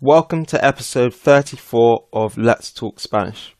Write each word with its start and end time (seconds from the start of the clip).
Welcome 0.00 0.46
to 0.46 0.64
episode 0.64 1.12
34 1.12 2.04
of 2.12 2.38
Let's 2.38 2.70
Talk 2.70 3.00
Spanish. 3.00 3.56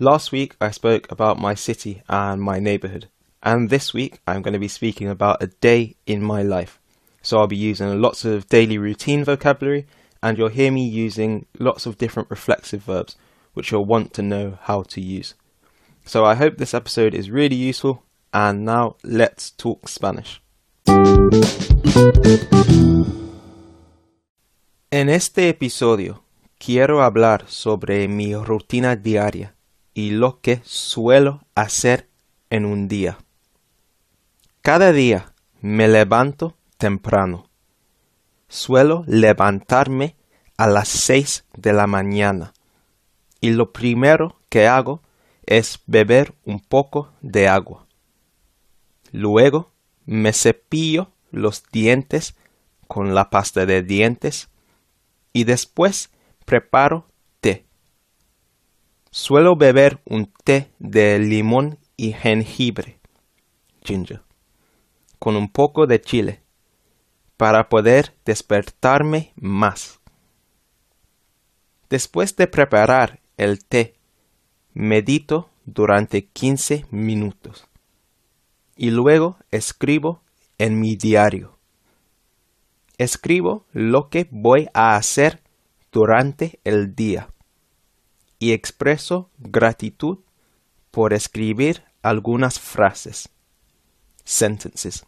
Last 0.00 0.32
week 0.32 0.56
I 0.58 0.70
spoke 0.70 1.12
about 1.12 1.38
my 1.38 1.52
city 1.52 2.02
and 2.08 2.40
my 2.40 2.60
neighborhood, 2.60 3.10
and 3.42 3.68
this 3.68 3.92
week 3.92 4.22
I'm 4.26 4.40
going 4.40 4.54
to 4.54 4.58
be 4.58 4.68
speaking 4.68 5.10
about 5.10 5.42
a 5.42 5.48
day 5.48 5.96
in 6.06 6.22
my 6.22 6.40
life. 6.42 6.80
So 7.20 7.36
I'll 7.36 7.46
be 7.46 7.58
using 7.58 8.00
lots 8.00 8.24
of 8.24 8.46
daily 8.46 8.78
routine 8.78 9.22
vocabulary, 9.22 9.86
and 10.22 10.38
you'll 10.38 10.48
hear 10.48 10.72
me 10.72 10.88
using 10.88 11.44
lots 11.58 11.84
of 11.84 11.98
different 11.98 12.30
reflexive 12.30 12.84
verbs, 12.84 13.16
which 13.52 13.70
you'll 13.70 13.84
want 13.84 14.14
to 14.14 14.22
know 14.22 14.56
how 14.62 14.84
to 14.84 15.00
use. 15.02 15.34
So 16.06 16.24
I 16.24 16.36
hope 16.36 16.56
this 16.56 16.72
episode 16.72 17.12
is 17.12 17.30
really 17.30 17.56
useful, 17.56 18.02
and 18.32 18.64
now 18.64 18.96
let's 19.04 19.50
talk 19.50 19.88
Spanish. 19.88 20.40
En 24.94 25.08
este 25.08 25.48
episodio 25.48 26.22
quiero 26.58 27.02
hablar 27.02 27.46
sobre 27.48 28.06
mi 28.08 28.36
rutina 28.36 28.94
diaria 28.94 29.54
y 29.94 30.10
lo 30.10 30.42
que 30.42 30.60
suelo 30.64 31.46
hacer 31.54 32.10
en 32.50 32.66
un 32.66 32.88
día. 32.88 33.16
Cada 34.60 34.92
día 34.92 35.32
me 35.62 35.88
levanto 35.88 36.58
temprano. 36.76 37.48
Suelo 38.48 39.02
levantarme 39.06 40.14
a 40.58 40.66
las 40.66 40.88
seis 40.88 41.46
de 41.56 41.72
la 41.72 41.86
mañana 41.86 42.52
y 43.40 43.52
lo 43.52 43.72
primero 43.72 44.36
que 44.50 44.66
hago 44.66 45.00
es 45.46 45.80
beber 45.86 46.34
un 46.44 46.60
poco 46.60 47.08
de 47.22 47.48
agua. 47.48 47.86
Luego 49.10 49.72
me 50.04 50.34
cepillo 50.34 51.12
los 51.30 51.64
dientes 51.72 52.34
con 52.88 53.14
la 53.14 53.30
pasta 53.30 53.64
de 53.64 53.82
dientes 53.82 54.50
y 55.32 55.44
después 55.44 56.10
preparo 56.44 57.06
té. 57.40 57.64
Suelo 59.10 59.56
beber 59.56 60.00
un 60.04 60.32
té 60.44 60.70
de 60.78 61.18
limón 61.18 61.78
y 61.96 62.12
jengibre, 62.12 62.98
ginger, 63.84 64.22
con 65.18 65.36
un 65.36 65.48
poco 65.48 65.86
de 65.86 66.00
chile, 66.00 66.42
para 67.36 67.68
poder 67.68 68.14
despertarme 68.24 69.32
más. 69.36 70.00
Después 71.90 72.36
de 72.36 72.46
preparar 72.46 73.20
el 73.36 73.64
té, 73.64 73.94
medito 74.72 75.50
durante 75.64 76.26
15 76.26 76.86
minutos 76.90 77.68
y 78.76 78.90
luego 78.90 79.36
escribo 79.50 80.22
en 80.58 80.80
mi 80.80 80.96
diario 80.96 81.58
escribo 82.98 83.66
lo 83.72 84.08
que 84.08 84.28
voy 84.30 84.68
a 84.74 84.96
hacer 84.96 85.42
durante 85.90 86.60
el 86.64 86.94
día 86.94 87.28
y 88.38 88.52
expreso 88.52 89.30
gratitud 89.38 90.18
por 90.90 91.12
escribir 91.12 91.84
algunas 92.02 92.58
frases. 92.58 93.28
Sentences. 94.24 95.04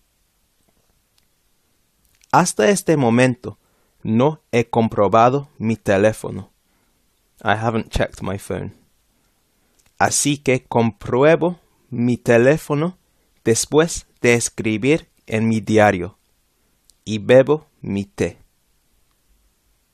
Hasta 2.31 2.69
este 2.69 2.97
momento 2.97 3.59
no 4.03 4.41
he 4.53 4.69
comprobado 4.69 5.48
mi 5.59 5.77
teléfono. 5.77 6.51
I 7.43 7.57
haven't 7.57 7.91
checked 7.91 8.23
my 8.23 8.39
phone. 8.39 8.75
Así 9.98 10.39
que 10.39 10.65
compruebo 10.65 11.59
mi 11.91 12.17
teléfono 12.17 12.98
después 13.45 14.07
de 14.21 14.35
escribir 14.35 15.09
en 15.27 15.48
mi 15.48 15.61
diario 15.61 16.19
y 17.05 17.19
bebo 17.19 17.67
mi 17.85 18.05
té. 18.05 18.39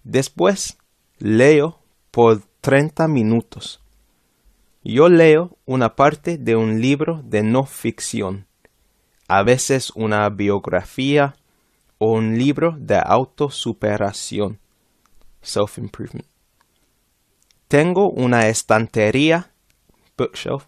Después 0.04 0.78
leo 1.18 1.80
por 2.10 2.42
30 2.60 3.08
minutos. 3.08 3.80
Yo 4.82 5.08
leo 5.08 5.58
una 5.66 5.94
parte 5.94 6.38
de 6.38 6.56
un 6.56 6.80
libro 6.80 7.22
de 7.24 7.42
no 7.42 7.64
ficción, 7.64 8.46
a 9.28 9.42
veces 9.42 9.92
una 9.94 10.28
biografía 10.30 11.34
o 11.98 12.12
un 12.12 12.38
libro 12.38 12.76
de 12.78 12.98
autosuperación, 13.04 14.58
self-improvement. 15.42 16.26
Tengo 17.68 18.10
una 18.10 18.48
estantería, 18.48 19.52
bookshelf, 20.16 20.64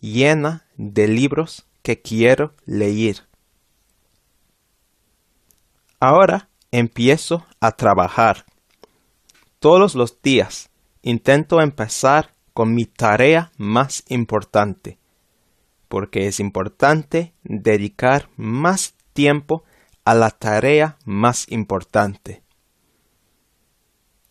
llena 0.00 0.66
de 0.76 1.08
libros 1.08 1.66
que 1.82 2.00
quiero 2.00 2.54
leer. 2.64 3.26
Ahora 5.98 6.48
empiezo 6.70 7.46
a 7.60 7.72
trabajar. 7.72 8.44
Todos 9.60 9.94
los 9.94 10.20
días 10.20 10.70
intento 11.00 11.60
empezar 11.60 12.34
con 12.52 12.74
mi 12.74 12.84
tarea 12.84 13.50
más 13.56 14.04
importante, 14.08 14.98
porque 15.88 16.26
es 16.26 16.38
importante 16.38 17.34
dedicar 17.44 18.28
más 18.36 18.94
tiempo 19.14 19.64
a 20.04 20.14
la 20.14 20.30
tarea 20.30 20.98
más 21.04 21.50
importante. 21.50 22.42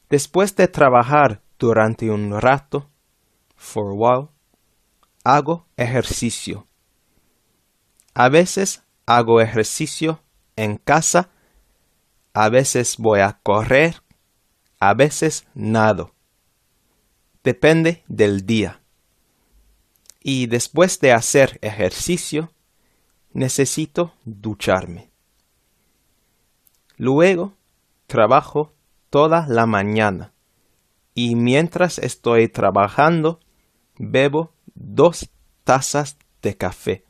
Después 0.09 0.55
de 0.55 0.67
trabajar 0.67 1.41
durante 1.57 2.11
un 2.11 2.39
rato, 2.39 2.89
for 3.55 3.91
a 3.91 3.93
while, 3.93 4.29
hago 5.23 5.65
ejercicio. 5.77 6.67
A 8.13 8.29
veces 8.29 8.83
hago 9.07 9.41
ejercicio 9.41 10.21
en 10.55 10.77
casa 10.77 11.31
a 12.35 12.50
veces 12.50 12.97
voy 12.97 13.22
a 13.22 13.40
correr, 13.41 14.03
a 14.78 14.94
veces 14.94 15.47
nado. 15.53 16.13
Depende 17.46 18.03
del 18.09 18.46
día. 18.46 18.81
Y 20.22 20.47
después 20.47 21.00
de 21.00 21.13
hacer 21.13 21.57
ejercicio, 21.62 22.51
necesito 23.31 24.16
ducharme. 24.25 25.09
Luego, 26.97 27.53
trabajo 28.06 28.74
toda 29.09 29.47
la 29.47 29.66
mañana 29.66 30.34
y 31.13 31.35
mientras 31.35 32.00
estoy 32.00 32.50
trabajando, 32.50 33.40
bebo 33.97 34.51
dos 34.74 35.29
tazas 35.63 36.18
de 36.41 36.57
café. 36.57 37.06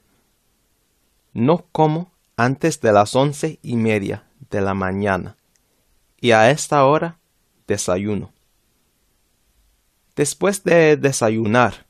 No 1.33 1.65
como 1.71 2.11
antes 2.37 2.79
de 2.79 2.93
las 2.93 3.15
once 3.15 3.57
y 3.63 3.75
media 3.75 4.27
de 4.55 4.61
la 4.61 4.73
mañana 4.73 5.35
y 6.21 6.31
a 6.31 6.49
esta 6.49 6.85
hora 6.85 7.19
desayuno. 7.67 8.31
Después 10.15 10.63
de 10.63 10.95
desayunar, 10.95 11.85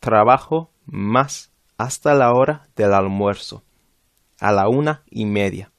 trabajo 0.00 0.70
más 0.86 1.52
hasta 1.76 2.14
la 2.14 2.32
hora 2.32 2.66
del 2.76 2.94
almuerzo, 2.94 3.62
a 4.40 4.52
la 4.52 4.70
una 4.70 5.02
y 5.10 5.26
media. 5.26 5.70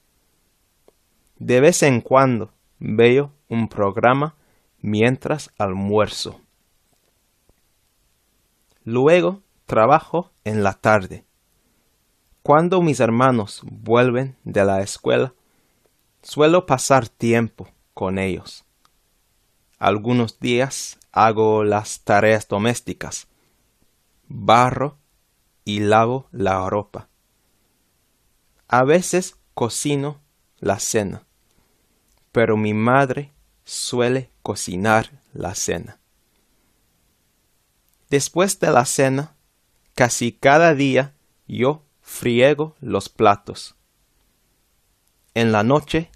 De 1.40 1.60
vez 1.60 1.82
en 1.82 2.00
cuando 2.00 2.52
veo 2.78 3.32
un 3.48 3.66
programa 3.68 4.36
mientras 4.78 5.50
almuerzo. 5.58 6.40
Luego 8.84 9.42
trabajo 9.66 10.30
en 10.44 10.62
la 10.62 10.74
tarde. 10.74 11.24
Cuando 12.44 12.80
mis 12.82 13.00
hermanos 13.00 13.62
vuelven 13.64 14.36
de 14.44 14.64
la 14.64 14.80
escuela, 14.80 15.34
Suelo 16.22 16.66
pasar 16.66 17.08
tiempo 17.08 17.68
con 17.94 18.18
ellos. 18.18 18.66
Algunos 19.78 20.38
días 20.38 20.98
hago 21.12 21.64
las 21.64 22.00
tareas 22.04 22.46
domésticas, 22.46 23.26
barro 24.28 24.98
y 25.64 25.80
lavo 25.80 26.28
la 26.30 26.68
ropa. 26.68 27.08
A 28.68 28.84
veces 28.84 29.36
cocino 29.54 30.20
la 30.58 30.78
cena, 30.78 31.26
pero 32.32 32.58
mi 32.58 32.74
madre 32.74 33.32
suele 33.64 34.30
cocinar 34.42 35.22
la 35.32 35.54
cena. 35.54 36.00
Después 38.10 38.60
de 38.60 38.70
la 38.70 38.84
cena, 38.84 39.36
casi 39.94 40.32
cada 40.32 40.74
día 40.74 41.14
yo 41.46 41.82
friego 42.02 42.76
los 42.80 43.08
platos 43.08 43.74
en 45.34 45.52
la 45.52 45.62
noche 45.62 46.10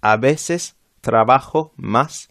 a 0.00 0.16
veces 0.16 0.76
trabajo 1.00 1.72
más 1.76 2.28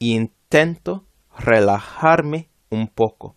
e 0.00 0.06
intento 0.06 1.06
relajarme 1.38 2.48
un 2.70 2.88
poco. 2.88 3.36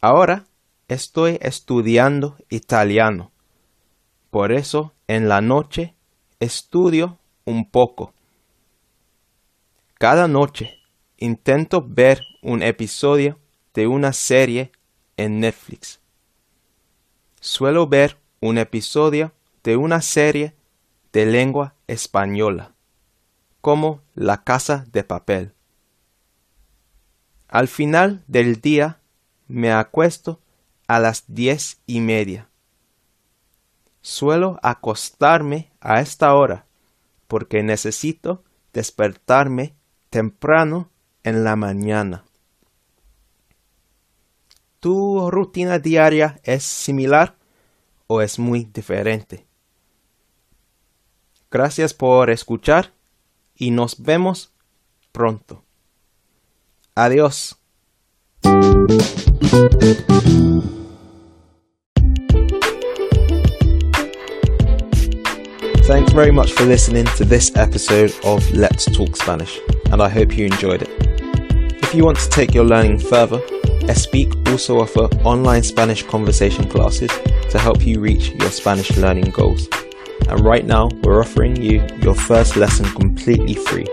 Ahora 0.00 0.46
estoy 0.88 1.38
estudiando 1.40 2.36
italiano. 2.48 3.32
Por 4.30 4.52
eso 4.52 4.94
en 5.06 5.28
la 5.28 5.40
noche 5.40 5.94
estudio 6.40 7.18
un 7.44 7.70
poco. 7.70 8.14
Cada 9.94 10.26
noche 10.26 10.78
intento 11.18 11.84
ver 11.86 12.20
un 12.42 12.62
episodio 12.62 13.38
de 13.74 13.86
una 13.86 14.12
serie 14.12 14.72
en 15.16 15.40
Netflix. 15.40 16.00
Suelo 17.40 17.86
ver 17.86 18.18
un 18.40 18.58
episodio 18.58 19.32
de 19.62 19.76
una 19.76 20.02
serie 20.02 20.56
de 21.12 21.26
lengua 21.26 21.74
española, 21.86 22.74
como 23.60 24.02
la 24.14 24.42
casa 24.42 24.86
de 24.92 25.04
papel. 25.04 25.54
Al 27.48 27.68
final 27.68 28.24
del 28.26 28.60
día 28.60 29.00
me 29.46 29.70
acuesto 29.72 30.40
a 30.88 30.98
las 30.98 31.24
diez 31.28 31.80
y 31.86 32.00
media. 32.00 32.48
Suelo 34.00 34.58
acostarme 34.62 35.70
a 35.80 36.00
esta 36.00 36.34
hora 36.34 36.66
porque 37.28 37.62
necesito 37.62 38.42
despertarme 38.72 39.74
temprano 40.10 40.90
en 41.22 41.44
la 41.44 41.56
mañana. 41.56 42.24
¿Tu 44.80 45.30
rutina 45.30 45.78
diaria 45.78 46.40
es 46.42 46.64
similar 46.64 47.36
o 48.06 48.20
es 48.20 48.38
muy 48.38 48.64
diferente? 48.64 49.46
Gracias 51.52 51.92
por 51.92 52.30
escuchar 52.30 52.94
y 53.54 53.72
nos 53.72 54.02
vemos 54.02 54.54
pronto. 55.12 55.62
Adiós. 56.94 57.56
Thanks 65.86 66.12
very 66.14 66.32
much 66.32 66.54
for 66.54 66.64
listening 66.64 67.04
to 67.18 67.24
this 67.26 67.54
episode 67.54 68.14
of 68.24 68.50
Let's 68.54 68.86
Talk 68.86 69.14
Spanish, 69.14 69.60
and 69.92 70.00
I 70.00 70.08
hope 70.08 70.34
you 70.34 70.46
enjoyed 70.46 70.80
it. 70.80 70.88
If 71.82 71.94
you 71.94 72.06
want 72.06 72.18
to 72.18 72.30
take 72.30 72.54
your 72.54 72.64
learning 72.64 72.98
further, 72.98 73.40
Espeak 73.90 74.48
also 74.50 74.80
offer 74.80 75.04
online 75.22 75.64
Spanish 75.64 76.02
conversation 76.02 76.66
classes 76.66 77.10
to 77.50 77.58
help 77.58 77.86
you 77.86 78.00
reach 78.00 78.30
your 78.30 78.50
Spanish 78.50 78.96
learning 78.96 79.32
goals. 79.32 79.68
And 80.32 80.40
right 80.46 80.64
now, 80.64 80.88
we're 81.02 81.20
offering 81.20 81.60
you 81.60 81.86
your 82.00 82.14
first 82.14 82.56
lesson 82.56 82.86
completely 82.94 83.52
free. 83.52 83.84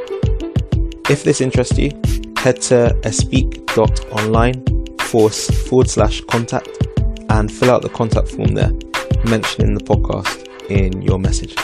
If 1.09 1.25
this 1.25 1.41
interests 1.41 1.77
you, 1.77 1.89
head 2.37 2.61
to 2.61 2.97
espeak.online 3.03 4.63
forward 4.99 5.89
slash 5.89 6.21
contact 6.21 6.69
and 7.29 7.51
fill 7.51 7.71
out 7.71 7.81
the 7.81 7.89
contact 7.89 8.29
form 8.29 8.53
there, 8.53 8.71
mentioning 9.25 9.73
the 9.73 9.83
podcast 9.83 10.47
in 10.69 11.01
your 11.01 11.19
message. 11.19 11.57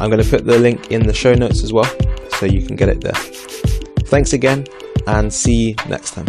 I'm 0.00 0.10
going 0.10 0.20
to 0.20 0.28
put 0.28 0.46
the 0.46 0.58
link 0.58 0.90
in 0.90 1.06
the 1.06 1.14
show 1.14 1.34
notes 1.34 1.62
as 1.62 1.72
well, 1.72 1.88
so 2.40 2.46
you 2.46 2.66
can 2.66 2.74
get 2.74 2.88
it 2.88 3.02
there. 3.02 3.12
Thanks 4.06 4.32
again, 4.32 4.66
and 5.06 5.32
see 5.32 5.68
you 5.68 5.74
next 5.88 6.10
time. 6.10 6.26